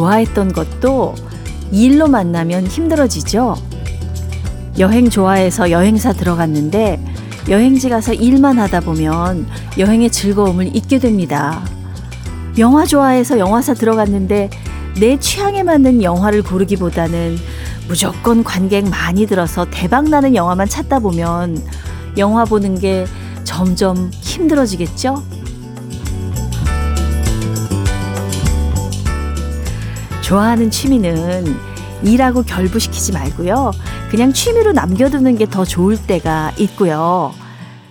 좋아했던 0.00 0.52
것도 0.54 1.14
일로 1.70 2.08
만나면 2.08 2.66
힘들어지죠. 2.66 3.56
여행 4.78 5.10
좋아해서 5.10 5.70
여행사 5.70 6.14
들어갔는데 6.14 6.98
여행지 7.50 7.90
가서 7.90 8.14
일만 8.14 8.58
하다 8.58 8.80
보면 8.80 9.46
여행의 9.76 10.10
즐거움을 10.10 10.74
잊게 10.74 10.98
됩니다. 10.98 11.62
영화 12.58 12.86
좋아해서 12.86 13.38
영화사 13.38 13.74
들어갔는데 13.74 14.48
내 14.98 15.18
취향에 15.18 15.62
맞는 15.62 16.02
영화를 16.02 16.42
고르기보다는 16.42 17.36
무조건 17.86 18.42
관객 18.42 18.88
많이 18.88 19.26
들어서 19.26 19.66
대박나는 19.70 20.34
영화만 20.34 20.66
찾다 20.66 21.00
보면 21.00 21.62
영화 22.16 22.44
보는 22.44 22.78
게 22.78 23.04
점점 23.44 24.10
힘들어지겠죠? 24.12 25.22
좋아하는 30.30 30.70
취미는 30.70 31.44
일하고 32.04 32.44
결부시키지 32.44 33.10
말고요. 33.10 33.72
그냥 34.12 34.32
취미로 34.32 34.70
남겨두는 34.70 35.36
게 35.36 35.44
더 35.46 35.64
좋을 35.64 35.96
때가 36.00 36.52
있고요. 36.56 37.34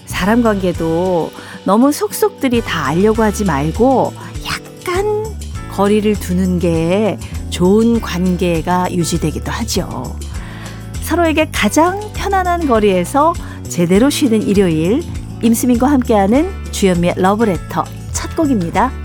사람 0.05 0.41
관계도 0.41 1.33
너무 1.65 1.91
속속들이 1.91 2.61
다 2.61 2.85
알려고 2.85 3.23
하지 3.23 3.43
말고 3.43 4.13
약간 4.45 5.25
거리를 5.73 6.15
두는 6.15 6.59
게 6.59 7.19
좋은 7.49 7.99
관계가 7.99 8.93
유지되기도 8.93 9.51
하죠. 9.51 10.15
서로에게 11.01 11.49
가장 11.51 11.99
편안한 12.13 12.67
거리에서 12.67 13.33
제대로 13.67 14.09
쉬는 14.09 14.43
일요일 14.43 15.03
임수민과 15.41 15.91
함께하는 15.91 16.49
주현미의 16.71 17.15
러브레터 17.17 17.83
첫 18.13 18.33
곡입니다. 18.37 18.98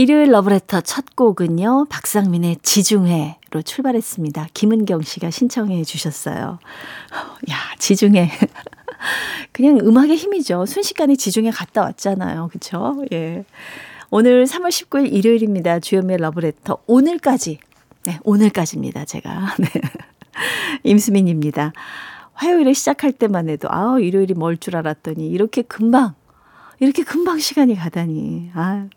일요일 0.00 0.30
러브레터 0.30 0.80
첫 0.80 1.14
곡은요, 1.14 1.84
박상민의 1.90 2.56
지중해로 2.62 3.60
출발했습니다. 3.62 4.48
김은경 4.54 5.02
씨가 5.02 5.28
신청해 5.28 5.84
주셨어요. 5.84 6.58
야, 7.50 7.56
지중해. 7.78 8.30
그냥 9.52 9.78
음악의 9.78 10.16
힘이죠. 10.16 10.64
순식간에 10.64 11.16
지중해 11.16 11.50
갔다 11.50 11.82
왔잖아요. 11.82 12.48
그쵸? 12.50 13.04
예. 13.12 13.44
오늘 14.08 14.46
3월 14.46 14.68
19일 14.68 15.12
일요일입니다. 15.12 15.80
주현미의 15.80 16.18
러브레터. 16.20 16.78
오늘까지. 16.86 17.58
네, 18.06 18.18
오늘까지입니다. 18.24 19.04
제가. 19.04 19.54
네. 19.60 19.68
임수민입니다. 20.82 21.74
화요일에 22.32 22.72
시작할 22.72 23.12
때만 23.12 23.50
해도, 23.50 23.68
아 23.70 23.98
일요일이 24.00 24.32
멀 24.32 24.56
줄 24.56 24.76
알았더니, 24.76 25.28
이렇게 25.28 25.60
금방 25.60 26.14
이렇게 26.80 27.02
금방 27.04 27.38
시간이 27.38 27.76
가다니. 27.76 28.50
아, 28.54 28.88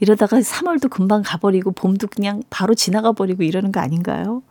이러다가 0.00 0.38
3월도 0.38 0.90
금방 0.90 1.22
가버리고 1.24 1.70
봄도 1.70 2.08
그냥 2.08 2.42
바로 2.50 2.74
지나가 2.74 3.12
버리고 3.12 3.42
이러는 3.42 3.72
거 3.72 3.80
아닌가요? 3.80 4.42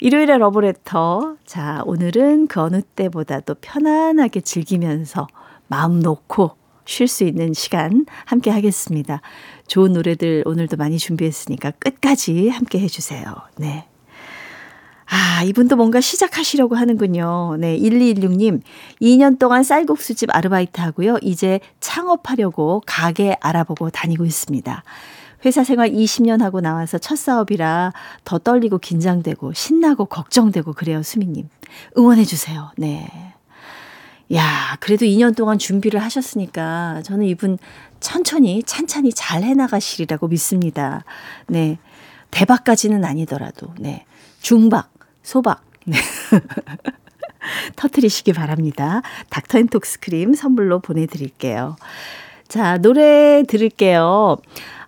일요일에 0.00 0.36
러브레터. 0.38 1.36
자, 1.46 1.82
오늘은 1.86 2.48
그 2.48 2.60
어느 2.60 2.82
때보다도 2.82 3.56
편안하게 3.60 4.40
즐기면서 4.40 5.28
마음 5.68 6.00
놓고 6.00 6.56
쉴 6.84 7.06
수 7.06 7.22
있는 7.22 7.52
시간 7.52 8.06
함께 8.24 8.50
하겠습니다. 8.50 9.20
좋은 9.68 9.92
노래들 9.92 10.42
오늘도 10.46 10.76
많이 10.76 10.98
준비했으니까 10.98 11.70
끝까지 11.72 12.48
함께 12.48 12.80
해주세요. 12.80 13.34
네. 13.58 13.89
아, 15.12 15.42
이분도 15.42 15.74
뭔가 15.74 16.00
시작하시려고 16.00 16.76
하는군요. 16.76 17.56
네, 17.58 17.76
1216님. 17.78 18.62
2년 19.02 19.38
동안 19.40 19.64
쌀국수집 19.64 20.28
아르바이트 20.32 20.80
하고요. 20.80 21.18
이제 21.20 21.58
창업하려고 21.80 22.80
가게 22.86 23.36
알아보고 23.40 23.90
다니고 23.90 24.24
있습니다. 24.24 24.84
회사 25.44 25.64
생활 25.64 25.90
20년 25.90 26.42
하고 26.42 26.60
나와서 26.60 26.98
첫 26.98 27.18
사업이라 27.18 27.92
더 28.24 28.38
떨리고 28.38 28.78
긴장되고 28.78 29.52
신나고 29.52 30.04
걱정되고 30.04 30.74
그래요, 30.74 31.02
수미님. 31.02 31.48
응원해주세요. 31.98 32.70
네. 32.76 33.08
야, 34.32 34.76
그래도 34.78 35.06
2년 35.06 35.34
동안 35.34 35.58
준비를 35.58 36.00
하셨으니까 36.00 37.02
저는 37.02 37.26
이분 37.26 37.58
천천히, 37.98 38.62
찬찬히 38.62 39.12
잘 39.12 39.42
해나가시리라고 39.42 40.28
믿습니다. 40.28 41.02
네. 41.48 41.78
대박까지는 42.30 43.04
아니더라도, 43.04 43.74
네. 43.80 44.04
중박, 44.40 44.90
소박. 45.30 45.62
네. 45.86 45.96
터트리시기 47.76 48.32
바랍니다. 48.32 49.00
닥터앤톡스 49.30 50.00
크림 50.00 50.34
선물로 50.34 50.80
보내드릴게요. 50.80 51.76
자, 52.48 52.78
노래 52.78 53.44
들을게요. 53.46 54.38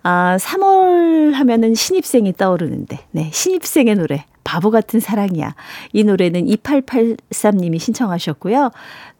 아, 0.03 0.37
3월 0.37 1.31
하면은 1.31 1.75
신입생이 1.75 2.33
떠오르는데, 2.33 2.99
네, 3.11 3.29
신입생의 3.31 3.95
노래. 3.95 4.25
바보 4.43 4.69
같은 4.69 4.99
사랑이야. 4.99 5.55
이 5.93 6.03
노래는 6.03 6.45
2883님이 6.47 7.79
신청하셨고요. 7.79 8.71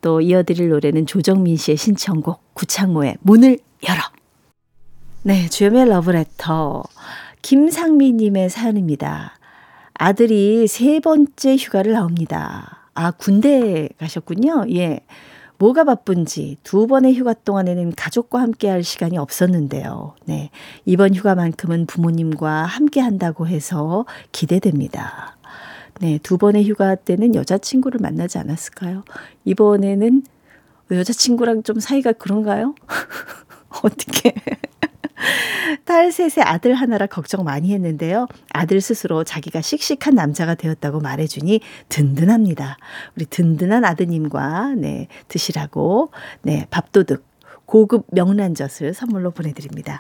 또 0.02 0.20
이어드릴 0.20 0.68
노래는 0.68 1.06
조정민 1.06 1.56
씨의 1.56 1.78
신청곡 1.78 2.54
구창모의 2.54 3.16
문을 3.22 3.60
열어. 3.88 4.02
네, 5.22 5.48
주연의 5.48 5.88
러브레터. 5.88 6.84
김상미님의 7.42 8.50
사연입니다. 8.50 9.38
아들이 10.04 10.68
세 10.68 11.00
번째 11.00 11.56
휴가를 11.56 11.94
나옵니다. 11.94 12.90
아, 12.94 13.12
군대 13.12 13.88
가셨군요. 13.98 14.66
예. 14.72 15.00
뭐가 15.60 15.86
바쁜지 15.86 16.58
두 16.62 16.88
번의 16.88 17.16
휴가 17.16 17.34
동안에는 17.34 17.94
가족과 17.96 18.42
함께 18.42 18.68
할 18.68 18.84
시간이 18.84 19.18
없었는데요. 19.18 20.16
네. 20.26 20.50
이번 20.84 21.16
휴가만큼은 21.16 21.86
부모님과 21.86 22.64
함께 22.66 23.00
한다고 23.00 23.48
해서 23.48 24.06
기대됩니다. 24.34 25.38
네. 26.02 26.20
두 26.22 26.38
번의 26.38 26.68
휴가 26.68 26.96
때는 26.96 27.34
여자친구를 27.34 28.02
만나지 28.02 28.38
않았을까요? 28.40 29.06
이번에는 29.46 30.24
여자친구랑 30.92 31.64
좀 31.64 31.80
사이가 31.80 32.12
그런가요? 32.12 32.76
어떻게. 33.82 34.34
딸 35.86 36.12
셋의 36.12 36.46
아들 36.46 36.74
하나라 36.74 37.06
걱정 37.06 37.44
많이 37.44 37.74
했는데요. 37.74 38.28
아들 38.52 38.80
스스로 38.80 39.24
자기가 39.24 39.62
씩씩한 39.62 40.16
남자가 40.16 40.56
되었다고 40.56 41.00
말해주니 41.02 41.60
든든합니다. 41.90 42.78
우리 43.16 43.26
든든한 43.26 43.84
아드님과 43.84 44.76
네 44.78 45.08
드시라고 45.28 46.12
네 46.42 46.68
밥도둑 46.70 47.26
고급 47.66 48.08
명란젓을 48.12 48.94
선물로 48.94 49.32
보내드립니다. 49.32 50.00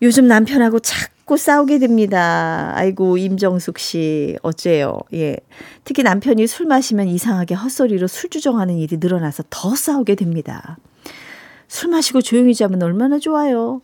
요즘 0.00 0.26
남편하고 0.26 0.80
자꾸 0.80 1.36
싸우게 1.36 1.78
됩니다. 1.78 2.72
아이고, 2.74 3.18
임정숙 3.18 3.78
씨, 3.78 4.36
어째요? 4.42 4.98
예. 5.14 5.36
특히 5.84 6.02
남편이 6.02 6.48
술 6.48 6.66
마시면 6.66 7.06
이상하게 7.06 7.54
헛소리로 7.54 8.08
술 8.08 8.28
주정하는 8.28 8.78
일이 8.78 8.96
늘어나서 8.98 9.44
더 9.48 9.76
싸우게 9.76 10.16
됩니다. 10.16 10.76
술 11.68 11.90
마시고 11.90 12.20
조용히 12.20 12.52
자면 12.54 12.82
얼마나 12.82 13.20
좋아요. 13.20 13.80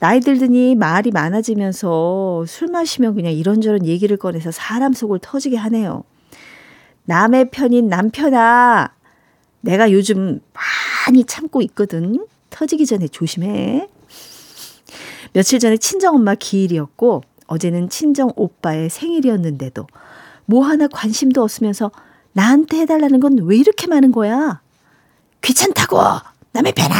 나이 0.00 0.20
들더니 0.20 0.74
말이 0.76 1.10
많아지면서 1.10 2.44
술 2.48 2.68
마시면 2.68 3.14
그냥 3.14 3.32
이런저런 3.32 3.84
얘기를 3.84 4.16
꺼내서 4.16 4.50
사람 4.50 4.94
속을 4.94 5.18
터지게 5.20 5.56
하네요. 5.58 6.04
남의 7.04 7.50
편인 7.50 7.88
남편아, 7.88 8.92
내가 9.60 9.92
요즘 9.92 10.40
많이 11.06 11.24
참고 11.24 11.60
있거든. 11.62 12.26
터지기 12.48 12.86
전에 12.86 13.08
조심해. 13.08 13.88
며칠 15.34 15.58
전에 15.58 15.76
친정엄마 15.76 16.34
기일이었고, 16.34 17.22
어제는 17.46 17.90
친정 17.90 18.32
오빠의 18.36 18.88
생일이었는데도, 18.88 19.86
뭐 20.46 20.64
하나 20.64 20.88
관심도 20.88 21.42
없으면서 21.42 21.90
나한테 22.32 22.78
해달라는 22.80 23.20
건 23.20 23.38
왜 23.40 23.56
이렇게 23.58 23.86
많은 23.86 24.12
거야? 24.12 24.62
귀찮다고! 25.42 25.98
남의 26.52 26.72
편아. 26.72 26.94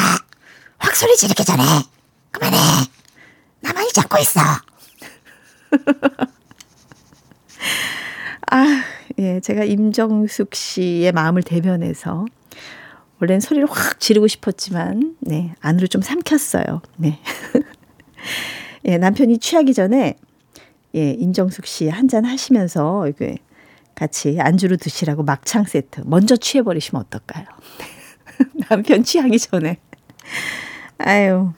확 0.78 0.94
소리 0.96 1.16
지르기 1.16 1.44
전에 1.44 1.62
그만해. 2.30 2.56
나만이 3.60 3.92
잡고 3.92 4.18
있어. 4.18 4.40
아, 8.50 8.82
예, 9.18 9.40
제가 9.40 9.64
임정숙 9.64 10.54
씨의 10.54 11.12
마음을 11.12 11.42
대변해서 11.42 12.24
원래는 13.20 13.40
소리를 13.40 13.68
확 13.70 14.00
지르고 14.00 14.26
싶었지만, 14.28 15.16
네, 15.20 15.54
안으로 15.60 15.86
좀 15.86 16.02
삼켰어요. 16.02 16.80
네. 16.96 17.18
예, 18.86 18.98
남편이 18.98 19.38
취하기 19.38 19.74
전에, 19.74 20.16
예, 20.94 21.10
임정숙 21.10 21.66
씨 21.66 21.88
한 21.88 22.08
잔 22.08 22.24
하시면서, 22.24 23.06
이게 23.08 23.36
같이 23.94 24.38
안주로 24.40 24.76
드시라고 24.76 25.22
막창 25.22 25.64
세트 25.64 26.02
먼저 26.06 26.36
취해 26.36 26.62
버리시면 26.62 27.02
어떨까요? 27.02 27.44
남편 28.70 29.04
취하기 29.04 29.38
전에. 29.38 29.78
아유. 30.98 31.52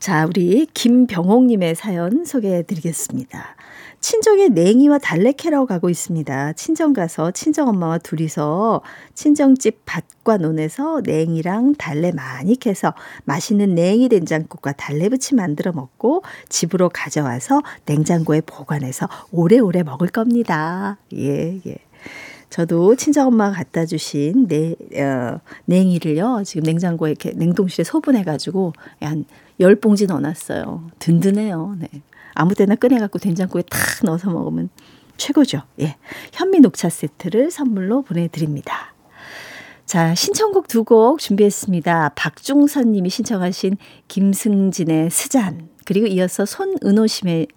자, 0.00 0.24
우리 0.24 0.66
김병옥님의 0.72 1.74
사연 1.74 2.24
소개해 2.24 2.62
드리겠습니다. 2.62 3.54
친정에 4.00 4.48
냉이와 4.48 4.96
달래 4.96 5.30
캐러 5.32 5.66
가고 5.66 5.90
있습니다. 5.90 6.54
친정 6.54 6.94
가서 6.94 7.32
친정 7.32 7.68
엄마와 7.68 7.98
둘이서 7.98 8.80
친정집 9.12 9.82
밭과 9.84 10.38
논에서 10.38 11.02
냉이랑 11.04 11.74
달래 11.74 12.12
많이 12.12 12.56
캐서 12.56 12.94
맛있는 13.26 13.74
냉이 13.74 14.08
된장국과 14.08 14.72
달래부치 14.72 15.34
만들어 15.34 15.72
먹고 15.72 16.22
집으로 16.48 16.88
가져와서 16.88 17.60
냉장고에 17.84 18.40
보관해서 18.40 19.06
오래오래 19.32 19.82
먹을 19.82 20.08
겁니다. 20.08 20.96
예, 21.12 21.60
예. 21.66 21.76
저도 22.50 22.96
친정엄마가 22.96 23.52
갖다 23.56 23.86
주신 23.86 24.48
내, 24.48 24.74
어, 25.00 25.40
냉이를요, 25.66 26.42
지금 26.44 26.64
냉장고에 26.64 27.10
이렇게 27.10 27.30
냉동실에 27.30 27.84
소분해가지고 27.84 28.72
한 29.00 29.24
10봉지 29.60 30.08
넣어놨어요. 30.08 30.90
든든해요. 30.98 31.76
네. 31.78 31.88
아무 32.34 32.54
때나 32.54 32.74
꺼내갖고 32.74 33.18
된장국에 33.18 33.62
탁 33.70 33.80
넣어서 34.04 34.30
먹으면 34.30 34.68
최고죠. 35.16 35.62
예. 35.80 35.96
현미 36.32 36.60
녹차 36.60 36.88
세트를 36.88 37.50
선물로 37.50 38.02
보내드립니다. 38.02 38.94
자, 39.86 40.14
신청곡 40.14 40.68
두 40.68 40.84
곡 40.84 41.18
준비했습니다. 41.18 42.12
박중선 42.16 42.92
님이 42.92 43.10
신청하신 43.10 43.76
김승진의 44.08 45.10
스잔, 45.10 45.68
그리고 45.84 46.06
이어서 46.06 46.46
손은호 46.46 47.06
씨의 47.06 47.48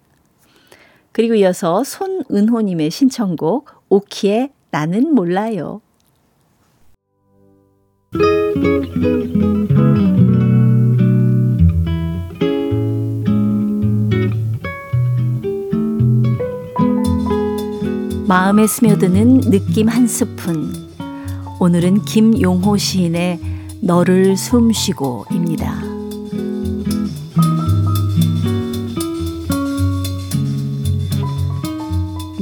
그리고 1.12 1.34
이어서 1.34 1.84
손은호 1.84 2.60
님의 2.60 2.90
신청곡 2.90 3.70
오키의 3.88 4.50
나는 4.74 5.14
몰라요. 5.14 5.80
마음에 18.26 18.66
스며드는 18.66 19.42
느낌 19.42 19.86
한 19.86 20.08
스푼. 20.08 20.72
오늘은 21.60 22.02
김용호 22.02 22.76
시인의 22.76 23.38
너를 23.80 24.36
숨쉬고입니다. 24.36 25.93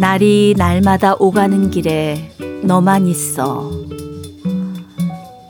날이 0.02 0.56
날마다 0.58 1.14
오가는 1.16 1.70
길에 1.70 2.34
너만 2.64 3.06
있어. 3.06 3.70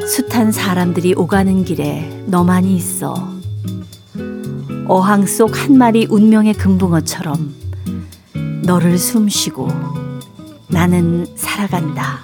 숱한 0.06 0.52
사람들이 0.52 1.14
오가는 1.16 1.64
길에 1.64 2.22
너만이 2.26 2.76
있어. 2.76 3.14
어항 4.88 5.24
속 5.24 5.56
한 5.56 5.78
마리 5.78 6.06
운명의 6.06 6.52
금붕어처럼 6.52 7.54
너를 8.64 8.98
숨쉬고 8.98 9.68
나는 10.68 11.26
살아간다. 11.34 12.18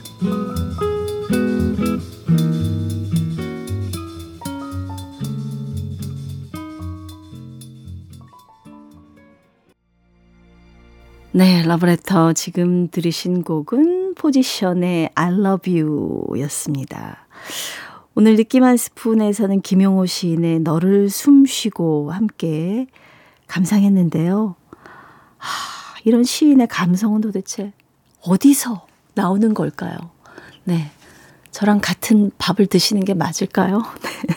네, 11.39 11.63
러브레터 11.63 12.33
지금 12.33 12.89
들으신 12.91 13.45
곡은 13.45 14.17
포지션의 14.17 15.11
I 15.15 15.33
love 15.33 15.81
you 15.81 16.25
였습니다. 16.41 17.29
오늘 18.17 18.35
느낌 18.35 18.65
한 18.65 18.77
스푼에서는 18.77 19.61
김용호 19.61 20.05
시인의 20.07 20.59
너를 20.59 21.09
숨쉬고 21.09 22.11
함께 22.11 22.89
감상했는데요. 23.47 24.57
하, 25.37 26.01
이런 26.03 26.25
시인의 26.25 26.67
감성은 26.67 27.21
도대체 27.21 27.73
어디서 28.23 28.89
나오는 29.15 29.55
걸까요? 29.55 29.97
네. 30.65 30.91
저랑 31.53 31.79
같은 31.81 32.33
밥을 32.39 32.67
드시는 32.67 33.05
게 33.05 33.15
맞을까요? 33.15 33.85
네. 34.03 34.35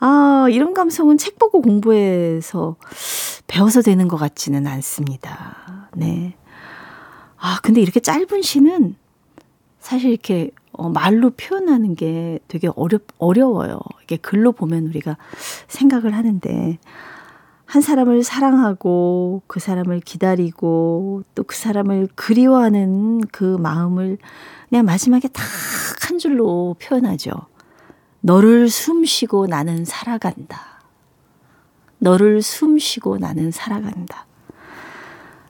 아, 0.00 0.48
이런 0.50 0.74
감성은 0.74 1.18
책 1.18 1.38
보고 1.38 1.62
공부해서 1.62 2.74
배워서 3.46 3.80
되는 3.80 4.08
것 4.08 4.16
같지는 4.16 4.66
않습니다. 4.66 5.57
네. 5.98 6.34
아, 7.38 7.58
근데 7.62 7.80
이렇게 7.80 8.00
짧은 8.00 8.42
시는 8.42 8.96
사실 9.80 10.10
이렇게 10.10 10.50
어, 10.72 10.88
말로 10.90 11.30
표현하는 11.30 11.94
게 11.96 12.38
되게 12.48 12.68
어렵, 12.76 13.02
어려워요. 13.18 13.80
이게 14.02 14.16
글로 14.16 14.52
보면 14.52 14.86
우리가 14.86 15.16
생각을 15.68 16.14
하는데, 16.14 16.78
한 17.66 17.82
사람을 17.82 18.22
사랑하고 18.24 19.42
그 19.46 19.60
사람을 19.60 20.00
기다리고 20.00 21.24
또 21.34 21.42
그 21.44 21.56
사람을 21.56 22.08
그리워하는 22.14 23.20
그 23.32 23.56
마음을 23.58 24.18
그냥 24.68 24.84
마지막에 24.86 25.28
딱 25.28 25.44
한 26.08 26.18
줄로 26.18 26.74
표현하죠. 26.80 27.32
너를 28.20 28.70
숨 28.70 29.04
쉬고 29.04 29.46
나는 29.46 29.84
살아간다. 29.84 30.82
너를 31.98 32.40
숨 32.42 32.78
쉬고 32.78 33.18
나는 33.18 33.50
살아간다. 33.50 34.26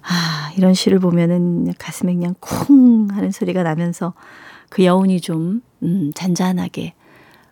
아, 0.09 0.53
이런 0.57 0.73
시를 0.75 0.99
보면은 0.99 1.73
가슴에 1.79 2.15
그냥 2.15 2.35
쿵 2.41 3.09
하는 3.11 3.31
소리가 3.31 3.63
나면서 3.63 4.15
그 4.71 4.85
여운이 4.85 5.21
좀, 5.21 5.63
음, 5.83 6.13
잔잔하게 6.15 6.95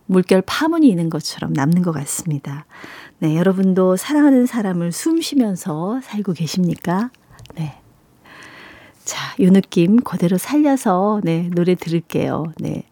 물결 0.07 0.43
파문이 0.47 0.89
있는 0.89 1.11
것처럼 1.11 1.53
남는 1.53 1.83
것 1.83 1.93
같습니다. 1.93 2.65
네, 3.19 3.37
여러분도 3.37 3.97
사랑하는 3.97 4.47
사람을 4.47 4.93
숨 4.93 5.21
쉬면서 5.21 6.01
살고 6.03 6.33
계십니까? 6.33 7.11
네. 7.57 7.79
자, 9.05 9.35
요 9.41 9.51
느낌 9.51 9.97
그대로 9.97 10.39
살려서 10.39 11.21
네, 11.25 11.51
노래 11.55 11.75
들을게요. 11.75 12.53
네. 12.59 12.85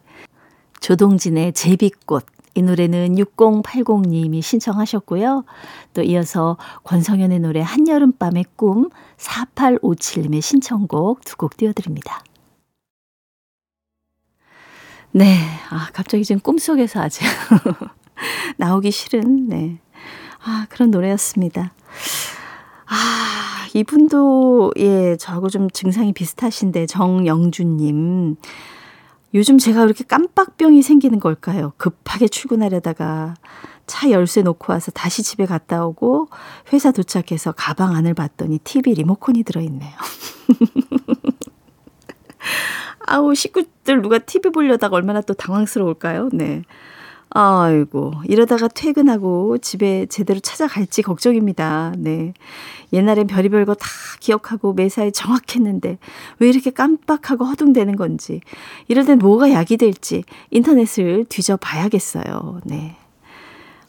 조동진의 0.80 1.54
제비꽃. 1.54 2.26
이 2.54 2.62
노래는 2.62 3.16
6080님이 3.16 4.40
신청하셨고요. 4.42 5.44
또 5.92 6.02
이어서 6.02 6.56
권성현의 6.84 7.40
노래 7.40 7.60
한여름밤의 7.60 8.44
꿈 8.56 8.90
4857님의 9.18 10.40
신청곡 10.40 11.24
두 11.24 11.36
곡 11.36 11.56
띄워드립니다. 11.56 12.22
네. 15.10 15.38
아, 15.70 15.88
갑자기 15.92 16.24
지금 16.24 16.40
꿈속에서 16.40 17.00
아직 17.00 17.24
나오기 18.56 18.90
싫은, 18.90 19.48
네. 19.48 19.78
아, 20.44 20.66
그런 20.68 20.90
노래였습니다. 20.90 21.72
아, 22.86 23.66
이분도, 23.74 24.72
예, 24.78 25.16
저하고 25.16 25.50
좀 25.50 25.70
증상이 25.70 26.12
비슷하신데, 26.12 26.86
정영준님. 26.86 28.36
요즘 29.34 29.58
제가 29.58 29.84
이렇게 29.84 30.04
깜빡병이 30.04 30.80
생기는 30.82 31.18
걸까요? 31.18 31.72
급하게 31.76 32.28
출근하려다가 32.28 33.34
차 33.86 34.10
열쇠 34.10 34.42
놓고 34.42 34.72
와서 34.72 34.90
다시 34.92 35.22
집에 35.22 35.44
갔다 35.44 35.84
오고 35.84 36.28
회사 36.72 36.92
도착해서 36.92 37.52
가방 37.52 37.94
안을 37.96 38.14
봤더니 38.14 38.58
TV 38.58 38.94
리모컨이 38.94 39.42
들어있네요. 39.42 39.92
아우, 43.06 43.34
식구들 43.34 44.00
누가 44.00 44.18
TV 44.18 44.50
보려다가 44.52 44.96
얼마나 44.96 45.20
또 45.20 45.34
당황스러울까요? 45.34 46.30
네. 46.32 46.62
아이고, 47.36 48.12
이러다가 48.28 48.68
퇴근하고 48.68 49.58
집에 49.58 50.06
제대로 50.06 50.38
찾아갈지 50.38 51.02
걱정입니다. 51.02 51.92
네. 51.98 52.32
옛날엔 52.92 53.26
별의별 53.26 53.64
거 53.66 53.74
다 53.74 53.88
기억하고 54.20 54.72
매사에 54.72 55.10
정확했는데 55.10 55.98
왜 56.38 56.48
이렇게 56.48 56.70
깜빡하고 56.70 57.44
허둥대는 57.44 57.96
건지, 57.96 58.40
이럴 58.88 59.04
땐 59.04 59.18
뭐가 59.18 59.50
약이 59.50 59.76
될지 59.78 60.22
인터넷을 60.50 61.24
뒤져 61.28 61.56
봐야겠어요. 61.56 62.60
네. 62.64 62.96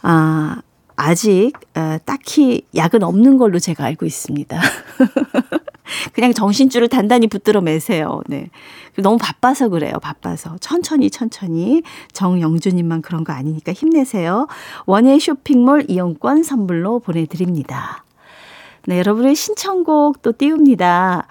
아, 0.02 0.62
아직 0.96 1.54
어, 1.76 1.98
딱히 2.06 2.66
약은 2.76 3.04
없는 3.04 3.38
걸로 3.38 3.60
제가 3.60 3.84
알고 3.86 4.06
있습니다. 4.06 4.60
그냥 6.14 6.34
정신줄을 6.34 6.90
단단히 6.90 7.28
붙들어 7.28 7.62
매세요. 7.62 8.22
네. 8.28 8.50
너무 8.98 9.18
바빠서 9.18 9.70
그래요. 9.70 9.94
바빠서. 10.02 10.58
천천히 10.60 11.10
천천히. 11.10 11.84
정영주님만 12.14 13.02
그런 13.02 13.24
거 13.24 13.34
아니니까 13.34 13.74
힘내세요. 13.74 14.48
원예 14.86 15.20
쇼핑몰 15.20 15.86
이용권 15.88 16.44
선물로 16.44 17.00
보내드립니다. 17.00 18.04
네, 18.88 19.00
여러분의 19.00 19.36
신청곡 19.36 20.22
또 20.22 20.32
띄웁니다. 20.32 21.28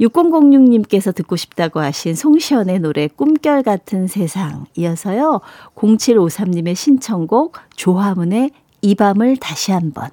6006님께서 0.00 1.14
듣고 1.14 1.36
싶다고 1.36 1.80
하신 1.80 2.14
송시연의 2.14 2.80
노래 2.80 3.08
꿈결 3.08 3.62
같은 3.62 4.08
세상 4.08 4.66
이어서요. 4.74 5.40
0753님의 5.74 6.74
신청곡 6.74 7.56
조화문의 7.76 8.50
이 8.82 8.94
밤을 8.94 9.36
다시 9.36 9.72
한번 9.72 10.10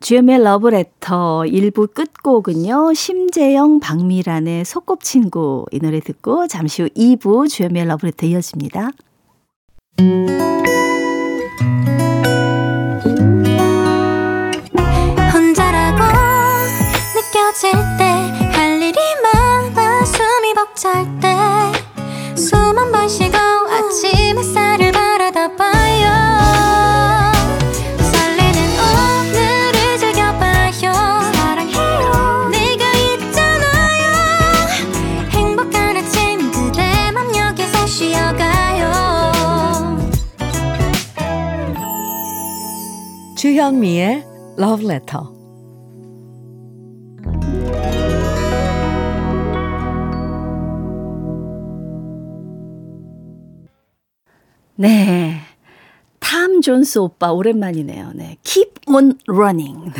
주연의 0.00 0.42
러브레터 0.44 1.42
1부 1.46 1.92
끝곡은요. 1.92 2.94
심재영 2.94 3.80
박미란의 3.80 4.64
소꿉친구 4.64 5.66
이 5.72 5.80
노래 5.80 5.98
듣고 6.00 6.46
잠시 6.46 6.82
후 6.82 6.88
2부 6.90 7.48
주연의 7.48 7.84
러브레터 7.84 8.26
이어집니다. 8.26 8.92
주현미의 43.58 44.24
Love 44.56 44.86
Letter. 44.86 45.24
네. 54.76 55.40
탐 56.20 56.60
존스 56.60 57.00
오빠 57.00 57.32
오랜만이네요. 57.32 58.12
네. 58.14 58.36
Keep 58.44 58.74
on 58.86 59.18
running. 59.28 59.92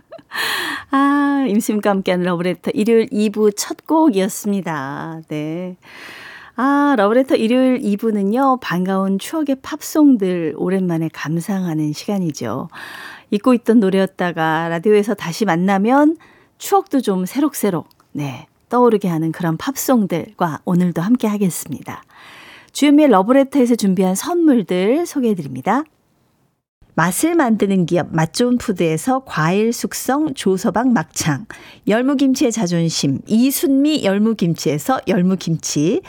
아, 0.90 1.44
임심과 1.48 1.90
함께하는 1.90 2.24
러브레터 2.24 2.70
일요일 2.72 3.08
2부 3.08 3.52
첫 3.58 3.86
곡이었습니다. 3.86 5.20
네. 5.28 5.76
아, 6.62 6.94
러브레터 6.98 7.36
일요일 7.36 7.78
2부는요, 7.78 8.60
반가운 8.60 9.18
추억의 9.18 9.62
팝송들 9.62 10.56
오랜만에 10.58 11.08
감상하는 11.10 11.94
시간이죠. 11.94 12.68
잊고 13.30 13.54
있던 13.54 13.80
노래였다가 13.80 14.68
라디오에서 14.68 15.14
다시 15.14 15.46
만나면 15.46 16.18
추억도 16.58 17.00
좀 17.00 17.24
새록새록, 17.24 17.88
네, 18.12 18.46
떠오르게 18.68 19.08
하는 19.08 19.32
그런 19.32 19.56
팝송들과 19.56 20.60
오늘도 20.66 21.00
함께 21.00 21.28
하겠습니다. 21.28 22.02
주현미의 22.72 23.08
러브레터에서 23.08 23.76
준비한 23.76 24.14
선물들 24.14 25.06
소개해 25.06 25.34
드립니다. 25.36 25.84
맛을 26.94 27.36
만드는 27.36 27.86
기업 27.86 28.08
맛좋은 28.14 28.58
푸드에서 28.58 29.22
과일 29.24 29.72
숙성 29.72 30.34
조서방 30.34 30.92
막창, 30.92 31.46
열무김치의 31.88 32.52
자존심 32.52 33.20
이순미 33.26 34.04
열무김치에서 34.04 35.00
열무김치, 35.08 36.02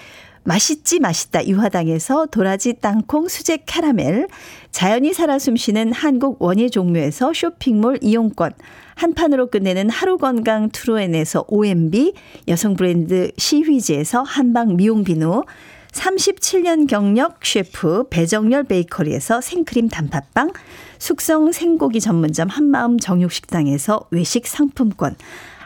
맛있지 0.43 0.99
맛있다 0.99 1.45
유화당에서 1.45 2.25
도라지 2.27 2.73
땅콩 2.81 3.27
수제 3.27 3.59
캐러멜, 3.65 4.27
자연이 4.71 5.13
살아 5.13 5.37
숨쉬는 5.37 5.93
한국 5.93 6.41
원예 6.41 6.69
종묘에서 6.69 7.33
쇼핑몰 7.33 7.99
이용권, 8.01 8.53
한 8.95 9.13
판으로 9.13 9.47
끝내는 9.47 9.89
하루 9.89 10.17
건강 10.17 10.69
트루엔에서 10.69 11.45
OMB, 11.47 12.13
여성 12.47 12.75
브랜드 12.75 13.31
시휘즈에서 13.37 14.23
한방 14.23 14.75
미용 14.75 15.03
비누, 15.03 15.43
37년 15.91 16.87
경력 16.87 17.45
셰프 17.45 18.05
배정열 18.09 18.63
베이커리에서 18.63 19.41
생크림 19.41 19.89
단팥빵, 19.89 20.53
숙성 20.97 21.51
생고기 21.51 21.99
전문점 21.99 22.47
한마음 22.47 22.97
정육식당에서 22.97 24.07
외식 24.11 24.47
상품권, 24.47 25.15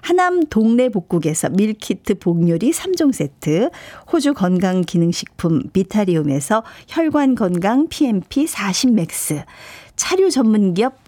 하남 0.06 0.46
동네 0.52 0.90
복국에서 0.90 1.50
밀키트 1.50 2.20
복요리 2.20 2.70
3종 2.70 3.12
세트, 3.12 3.72
호주 4.14 4.36
건강기능식품 4.36 5.72
비타리움에서 5.74 6.64
혈관 6.88 7.34
건강 7.34 7.88
PMP 7.88 8.46
40 8.46 8.94
맥스, 8.94 9.44
차류 9.96 10.30
전문기업 10.30 11.05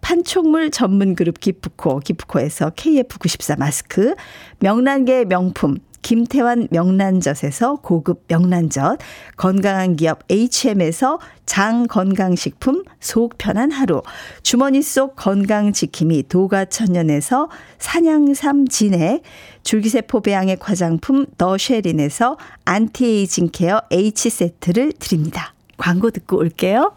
판촉물 0.00 0.70
전문 0.70 1.14
그룹 1.14 1.40
기프코, 1.40 2.00
기프코에서 2.00 2.70
KF94 2.70 3.58
마스크, 3.58 4.14
명란계 4.60 5.24
명품, 5.24 5.78
김태환 6.02 6.68
명란젓에서 6.70 7.76
고급 7.76 8.24
명란젓, 8.28 8.98
건강한 9.36 9.96
기업 9.96 10.20
HM에서 10.30 11.18
장 11.46 11.86
건강식품 11.86 12.84
속 13.00 13.36
편한 13.38 13.70
하루, 13.70 14.02
주머니 14.42 14.82
속 14.82 15.16
건강지킴이 15.16 16.24
도가천년에서 16.28 17.50
산양삼 17.78 18.68
진액, 18.68 19.22
줄기세포 19.62 20.22
배양액 20.22 20.68
화장품 20.68 21.26
더 21.36 21.58
쉐린에서 21.58 22.38
안티에이징 22.64 23.50
케어 23.52 23.82
H세트를 23.90 24.94
드립니다. 24.98 25.54
광고 25.76 26.10
듣고 26.10 26.38
올게요. 26.38 26.94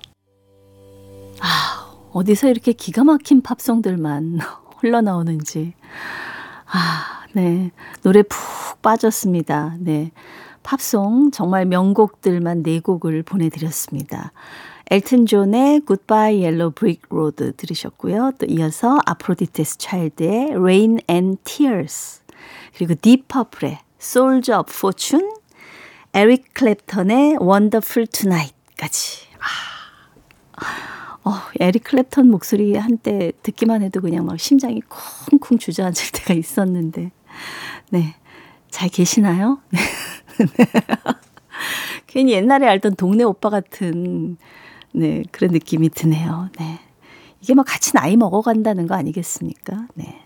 아, 1.42 1.83
어디서 2.14 2.48
이렇게 2.48 2.74
기가 2.74 3.04
막힌 3.04 3.42
팝송들만 3.42 4.40
흘러나오는지. 4.78 5.74
아, 6.68 7.26
네. 7.34 7.72
노래 8.04 8.22
푹 8.24 8.82
빠졌습니다. 8.82 9.76
네. 9.80 10.12
팝송 10.62 11.32
정말 11.32 11.66
명곡들만 11.66 12.64
네 12.64 12.80
곡을 12.80 13.24
보내드렸습니다. 13.24 14.32
엘튼 14.92 15.26
존의 15.26 15.82
Goodbye 15.86 16.44
Yellow 16.44 16.72
Brick 16.72 17.02
Road 17.10 17.54
들으셨고요. 17.58 18.34
또 18.38 18.46
이어서 18.46 19.00
아프로디테스 19.06 19.78
차일드의 19.80 20.52
Rain 20.52 21.00
and 21.10 21.38
Tears 21.44 22.22
그리고 22.76 22.94
딥퍼플의 22.96 23.80
Soldier 24.00 24.60
of 24.60 24.72
Fortune 24.72 25.30
에릭 26.14 26.54
클랩턴의 26.54 27.42
Wonderful 27.42 28.08
Tonight까지 28.08 29.28
아. 29.40 30.93
어, 31.26 31.32
에릭 31.60 31.86
클랩턴 31.86 32.28
목소리 32.28 32.76
한때 32.76 33.32
듣기만 33.44 33.82
해도 33.82 34.02
그냥 34.02 34.26
막 34.26 34.40
심장이 34.40 34.82
쿵쿵 34.82 35.58
주저앉을 35.58 36.12
때가 36.14 36.34
있었는데, 36.34 37.12
네. 37.90 38.16
잘 38.70 38.90
계시나요? 38.90 39.60
네. 39.70 39.80
괜히 42.08 42.34
옛날에 42.34 42.68
알던 42.68 42.96
동네 42.96 43.24
오빠 43.24 43.50
같은, 43.50 44.38
네, 44.92 45.24
그런 45.32 45.52
느낌이 45.52 45.90
드네요. 45.90 46.50
네. 46.60 46.80
이게 47.42 47.54
뭐 47.54 47.64
같이 47.64 47.94
나이 47.94 48.18
먹어간다는 48.18 48.88
거 48.88 48.96
아니겠습니까? 48.96 49.88
네. 49.96 50.22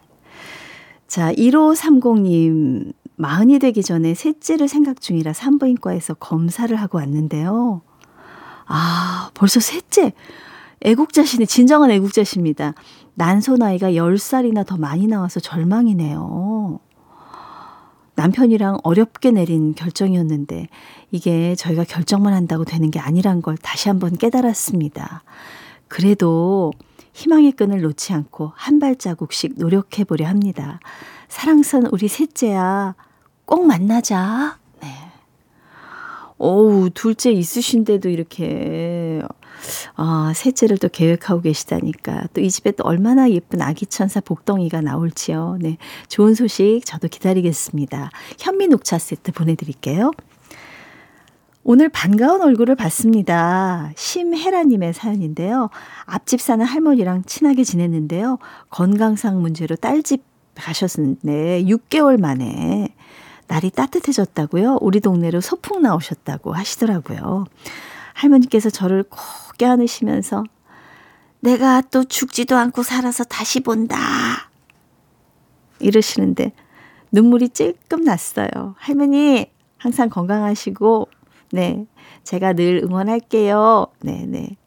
자, 1.08 1.32
1530님, 1.34 2.94
마흔이 3.16 3.60
되기 3.60 3.82
전에 3.82 4.14
셋째를 4.14 4.68
생각 4.68 5.02
중이라 5.02 5.34
산부인과에서 5.34 6.16
검사를 6.16 6.76
하고 6.76 6.98
왔는데요. 7.00 7.82
아, 8.66 9.32
벌써 9.34 9.60
셋째. 9.60 10.14
애국자시네. 10.82 11.46
진정한 11.46 11.92
애국자십니다. 11.92 12.74
난소 13.16 13.58
나이가 13.58 13.92
10살이나 13.92 14.66
더 14.66 14.78
많이 14.78 15.08
나와서 15.08 15.40
절망이네요. 15.40 16.80
남편이랑 18.16 18.80
어렵게 18.84 19.32
내린 19.32 19.76
결정이었는데 19.76 20.70
이게 21.12 21.56
저희가 21.56 21.84
결정만 21.84 22.34
한다고 22.34 22.66
되는 22.66 22.90
게 22.90 23.00
아니란 23.00 23.42
걸 23.42 23.58
다시 23.58 23.90
한번 23.90 24.18
깨달았습니다. 24.18 25.24
그래도 25.88 26.74
희망의 27.14 27.54
끈을 27.54 27.82
놓지 27.82 28.14
않고 28.14 28.54
한 28.56 28.80
발자국씩 28.80 29.54
노력해 29.58 30.04
보려 30.04 30.28
합니다. 30.28 30.80
사랑선 31.28 31.88
우리 31.92 32.08
셋째야 32.08 32.96
꼭 33.46 33.66
만나자. 33.66 34.58
네. 34.82 34.90
어우, 36.38 36.90
둘째 36.92 37.32
있으신데도 37.32 38.10
이렇게 38.10 39.22
아, 39.96 40.32
셋째를 40.36 40.78
또 40.78 40.90
계획하고 40.90 41.42
계시다니까. 41.42 42.28
또 42.34 42.42
이 42.42 42.50
집에 42.50 42.72
또 42.72 42.84
얼마나 42.86 43.30
예쁜 43.30 43.62
아기 43.62 43.86
천사 43.86 44.22
복덩이가 44.22 44.82
나올지요. 44.82 45.58
네. 45.60 45.78
좋은 46.08 46.34
소식 46.34 46.82
저도 46.86 47.08
기다리겠습니다. 47.10 48.10
현미 48.40 48.68
녹차 48.68 48.98
세트 49.00 49.32
보내드릴게요. 49.34 50.12
오늘 51.64 51.90
반가운 51.90 52.42
얼굴을 52.42 52.76
봤습니다. 52.76 53.92
심혜라님의 53.98 54.94
사연인데요. 54.94 55.70
앞집 56.06 56.40
사는 56.40 56.66
할머니랑 56.66 57.24
친하게 57.26 57.66
지냈는데요. 57.66 58.38
건강상 58.70 59.42
문제로 59.42 59.76
딸집 59.76 60.24
가셨는데 60.56 61.64
6개월 61.66 62.20
만에 62.20 62.88
날이 63.48 63.70
따뜻해졌다고요. 63.70 64.78
우리 64.82 65.02
동네로 65.02 65.42
소풍 65.42 65.82
나오셨다고 65.82 66.54
하시더라고요. 66.54 67.46
할머니께서 68.18 68.70
저를 68.70 69.04
꼭 69.04 69.20
껴안으시면서 69.58 70.44
내가 71.40 71.82
또 71.82 72.04
죽지도 72.04 72.56
않고 72.58 72.82
살아서 72.84 73.24
다시 73.24 73.60
본다. 73.60 73.96
이러시는데 75.80 76.52
눈물이 77.12 77.50
찔끔 77.50 78.04
났어요. 78.04 78.76
할머니 78.78 79.52
항상 79.78 80.10
건강하시고 80.10 81.08
네 81.52 81.86
제가 82.24 82.54
늘 82.54 82.82
응원할게요. 82.84 83.88
네네 84.02 84.26
네. 84.26 84.58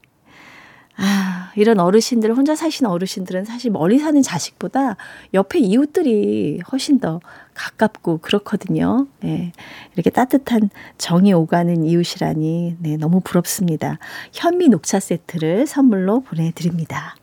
아, 1.02 1.50
이런 1.56 1.80
어르신들, 1.80 2.34
혼자 2.34 2.54
사시는 2.54 2.90
어르신들은 2.90 3.46
사실 3.46 3.70
멀리 3.70 3.98
사는 3.98 4.20
자식보다 4.20 4.96
옆에 5.32 5.58
이웃들이 5.58 6.60
훨씬 6.70 7.00
더 7.00 7.20
가깝고 7.54 8.18
그렇거든요. 8.18 9.06
네, 9.20 9.52
이렇게 9.94 10.10
따뜻한 10.10 10.68
정이 10.98 11.32
오가는 11.32 11.84
이웃이라니, 11.84 12.76
네, 12.80 12.96
너무 12.98 13.20
부럽습니다. 13.20 13.98
현미 14.32 14.68
녹차 14.68 15.00
세트를 15.00 15.66
선물로 15.66 16.20
보내드립니다. 16.20 17.16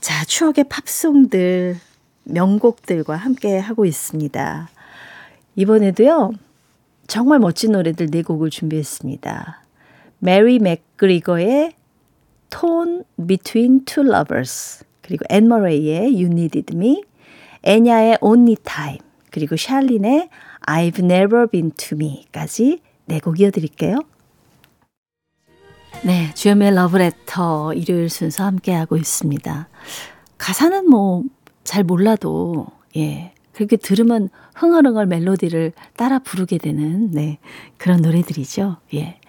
자, 0.00 0.24
추억의 0.26 0.64
팝송들 0.64 1.76
명곡들과 2.24 3.16
함께 3.16 3.58
하고 3.58 3.86
있습니다. 3.86 4.68
이번에도요, 5.56 6.32
정말 7.06 7.38
멋진 7.38 7.72
노래들 7.72 8.10
네 8.10 8.22
곡을 8.22 8.50
준비했습니다. 8.50 9.62
메리 10.18 10.58
맥그리거의 10.58 11.72
Torn 12.52 13.02
Between 13.26 13.84
Two 13.84 14.06
Lovers, 14.06 14.84
그리고 15.00 15.24
앤 15.30 15.48
머레이의 15.48 16.12
You 16.14 16.26
Needed 16.26 16.76
Me, 16.76 17.02
엔야의 17.64 18.18
Only 18.20 18.56
Time, 18.62 18.98
그리고 19.30 19.56
샬린의 19.56 20.28
I've 20.68 20.98
Never 21.02 21.46
Been 21.48 21.72
To 21.72 21.96
Me까지 21.98 22.80
네 23.06 23.18
곡 23.20 23.40
이어드릴게요. 23.40 23.96
네, 26.04 26.32
주연의 26.34 26.74
러브레터 26.74 27.74
일요일 27.74 28.08
순서 28.10 28.44
함께하고 28.44 28.96
있습니다. 28.96 29.68
가사는 30.38 30.88
뭐 30.88 31.24
잘 31.64 31.84
몰라도 31.84 32.66
예 32.96 33.32
그렇게 33.52 33.76
들으면 33.76 34.28
흥얼흥얼 34.56 35.06
멜로디를 35.06 35.72
따라 35.96 36.18
부르게 36.18 36.58
되는 36.58 37.10
네 37.10 37.38
그런 37.76 38.00
노래들이죠. 38.02 38.78
예 38.94 39.20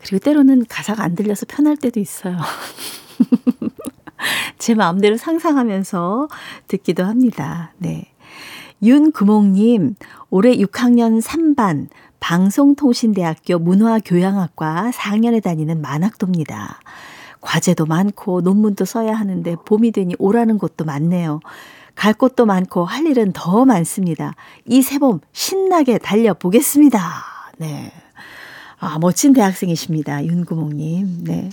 그리고 0.00 0.18
때로는 0.18 0.66
가사가 0.68 1.02
안 1.02 1.14
들려서 1.14 1.46
편할 1.48 1.76
때도 1.76 2.00
있어요. 2.00 2.36
제 4.58 4.74
마음대로 4.74 5.16
상상하면서 5.16 6.28
듣기도 6.68 7.04
합니다. 7.04 7.72
네. 7.78 8.12
윤구몽님, 8.82 9.96
올해 10.30 10.56
6학년 10.56 11.22
3반 11.22 11.88
방송통신대학교 12.20 13.58
문화교양학과 13.58 14.90
4학년에 14.94 15.42
다니는 15.42 15.80
만학도입니다. 15.80 16.80
과제도 17.40 17.86
많고 17.86 18.42
논문도 18.42 18.84
써야 18.84 19.14
하는데 19.14 19.56
봄이 19.64 19.92
되니 19.92 20.14
오라는 20.18 20.58
곳도 20.58 20.84
많네요. 20.84 21.40
갈 21.94 22.14
곳도 22.14 22.46
많고 22.46 22.84
할 22.84 23.06
일은 23.06 23.32
더 23.32 23.64
많습니다. 23.64 24.34
이 24.66 24.82
새봄 24.82 25.20
신나게 25.32 25.98
달려보겠습니다. 25.98 27.00
네. 27.58 27.92
아, 28.80 28.98
멋진 28.98 29.34
대학생이십니다. 29.34 30.24
윤구몽님. 30.24 31.24
네. 31.24 31.50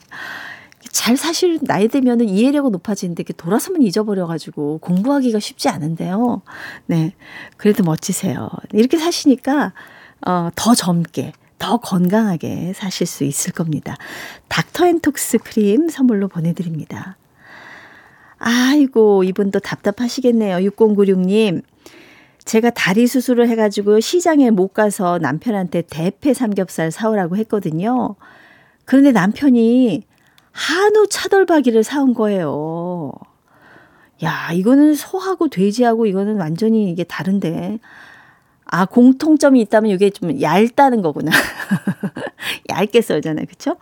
잘 0.92 1.18
사실 1.18 1.60
나이 1.62 1.90
들면은 1.90 2.28
이해력은 2.30 2.72
높아지는데 2.72 3.22
이렇게 3.22 3.34
돌아서면 3.34 3.82
잊어버려가지고 3.82 4.80
공부하기가 4.80 5.40
쉽지 5.40 5.68
않은데요. 5.68 6.42
네. 6.86 7.14
그래도 7.58 7.84
멋지세요. 7.84 8.50
이렇게 8.72 8.98
사시니까, 8.98 9.74
어, 10.26 10.50
더 10.56 10.74
젊게, 10.74 11.34
더 11.60 11.78
건강하게 11.78 12.72
사실 12.74 13.06
수 13.06 13.26
있을 13.26 13.52
겁니다. 13.52 13.98
닥터 14.48 14.88
앤 14.88 15.02
톡스 15.02 15.40
크림 15.40 15.90
선물로 15.90 16.30
보내드립니다. 16.30 17.18
아이고, 18.40 19.24
이분도 19.26 19.60
답답하시겠네요. 19.60 20.58
6096님. 20.70 21.62
제가 22.48 22.70
다리 22.70 23.08
수술을 23.08 23.50
해가지고 23.50 24.00
시장에 24.00 24.52
못 24.52 24.70
가서 24.70 25.18
남편한테 25.18 25.82
대패 25.82 26.34
삼겹살 26.34 26.92
사오라고 26.92 27.36
했거든요. 27.36 28.16
그런데 28.86 29.12
남편이 29.12 30.04
한우 30.52 31.08
차돌박이를 31.10 31.84
사온 31.84 32.14
거예요. 32.14 33.12
야, 34.24 34.52
이거는 34.54 34.96
소하고 34.96 35.50
돼지하고 35.50 36.06
이거는 36.06 36.38
완전히 36.38 36.90
이게 36.90 37.04
다른데. 37.04 37.80
아, 38.64 38.86
공통점이 38.86 39.60
있다면 39.62 39.92
이게 39.92 40.10
좀 40.10 40.42
얇다는 40.42 41.02
거구나. 41.02 41.32
얇게 42.72 43.02
썰잖아요. 43.02 43.46
그쵸? 43.48 43.76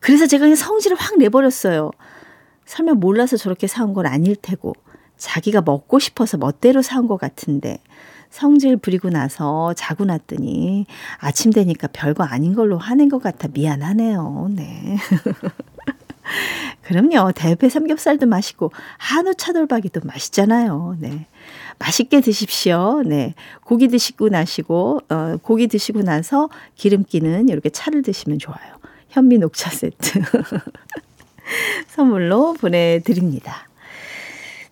그래서 0.00 0.26
제가 0.26 0.46
그냥 0.46 0.56
성질을 0.56 0.96
확 0.96 1.16
내버렸어요. 1.16 1.92
설마 2.66 2.94
몰라서 2.94 3.36
저렇게 3.36 3.68
사온 3.68 3.94
건 3.94 4.06
아닐 4.06 4.34
테고. 4.34 4.74
자기가 5.16 5.60
먹고 5.60 5.98
싶어서 6.00 6.38
멋대로 6.38 6.82
사온 6.82 7.06
것 7.06 7.16
같은데. 7.18 7.78
성질 8.30 8.76
부리고 8.76 9.10
나서 9.10 9.74
자고 9.74 10.04
났더니 10.04 10.86
아침 11.18 11.52
되니까 11.52 11.88
별거 11.92 12.24
아닌 12.24 12.54
걸로 12.54 12.78
화낸 12.78 13.08
것 13.08 13.22
같아 13.22 13.48
미안하네요. 13.52 14.48
네. 14.50 14.96
그럼요. 16.82 17.32
대패 17.32 17.68
삼겹살도 17.68 18.26
맛있고 18.26 18.72
한우 18.98 19.34
차돌박이도 19.34 20.00
맛있잖아요. 20.04 20.96
네. 21.00 21.26
맛있게 21.78 22.20
드십시오. 22.20 23.02
네. 23.04 23.34
고기 23.64 23.88
드시고 23.88 24.28
나시고 24.28 25.00
어 25.08 25.36
고기 25.42 25.66
드시고 25.66 26.02
나서 26.02 26.48
기름기는 26.76 27.48
이렇게 27.48 27.68
차를 27.68 28.02
드시면 28.02 28.38
좋아요. 28.38 28.80
현미 29.08 29.38
녹차 29.38 29.70
세트 29.70 30.22
선물로 31.88 32.54
보내 32.54 33.00
드립니다. 33.04 33.68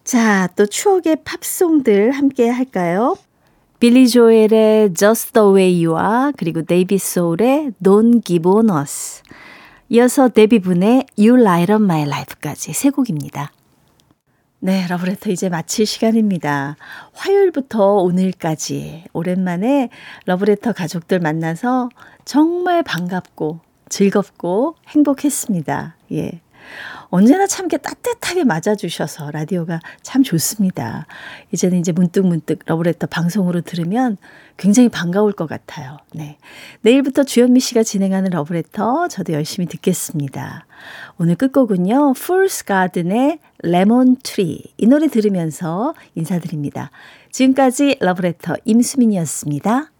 자, 0.05 0.49
또 0.57 0.64
추억의 0.64 1.18
팝송들 1.25 2.12
함께 2.12 2.49
할까요? 2.49 3.16
빌리 3.81 4.09
조엘의 4.09 4.95
Just 4.95 5.35
the 5.35 5.49
Way 5.55 5.87
You와 5.87 6.33
그리고 6.37 6.62
데이비드 6.62 6.98
소울의 6.99 7.75
Don't 7.81 8.25
Give 8.24 8.42
Up 8.42 8.51
On 8.51 8.71
Us 8.71 9.23
이어서 9.88 10.29
데비 10.29 10.63
분의 10.63 11.07
You 11.17 11.41
Light 11.41 11.73
Up 11.73 11.85
My 11.85 12.03
Life까지 12.03 12.73
세 12.73 12.91
곡입니다. 12.91 13.53
네, 14.59 14.85
러브레터 14.88 15.31
이제 15.31 15.49
마칠 15.49 15.87
시간입니다. 15.87 16.77
화요일부터 17.12 17.99
오늘까지 17.99 19.05
오랜만에 19.12 19.91
러브레터 20.27 20.73
가족들 20.73 21.21
만나서 21.21 21.88
정말 22.25 22.83
반갑고 22.83 23.61
즐겁고 23.88 24.75
행복했습니다. 24.88 25.97
예. 26.14 26.41
언제나 27.11 27.46
참 27.46 27.66
이렇게 27.66 27.78
따뜻하게 27.78 28.44
맞아주셔서 28.44 29.31
라디오가 29.31 29.81
참 30.02 30.22
좋습니다. 30.22 31.07
이제는 31.52 31.78
이제 31.78 31.92
문득문득 31.92 32.61
러브레터 32.66 33.07
방송으로 33.07 33.61
들으면 33.62 34.16
굉장히 34.57 34.88
반가울 34.88 35.33
것 35.33 35.48
같아요. 35.48 35.98
네. 36.14 36.38
내일부터 36.83 37.24
주현미 37.24 37.61
씨가 37.61 37.83
진행하는 37.83 38.31
러브레터 38.31 39.09
저도 39.09 39.33
열심히 39.33 39.66
듣겠습니다. 39.66 40.66
오늘 41.18 41.35
끝곡은요. 41.37 42.14
풀스 42.14 42.64
가든의 42.64 43.38
Lemon 43.61 44.16
Tree 44.22 44.64
이 44.76 44.87
노래 44.87 45.09
들으면서 45.09 45.94
인사드립니다. 46.14 46.90
지금까지 47.31 47.96
러브레터 48.00 48.57
임수민이었습니다. 48.64 49.90